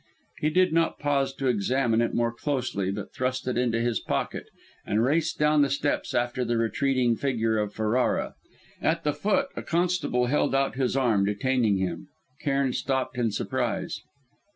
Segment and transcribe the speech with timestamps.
[0.39, 4.45] He did not pause to examine it more closely, but thrust it into his pocket
[4.83, 8.33] and raced down the steps after the retreating figure of Ferrara.
[8.81, 12.07] At the foot, a constable held out his arm, detaining him.
[12.39, 14.01] Cairn stopped in surprise.